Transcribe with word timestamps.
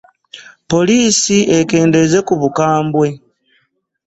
Poliisi 0.69 1.37
ekendeeze 1.59 2.19
ku 2.27 2.33
bukabwe. 2.41 3.07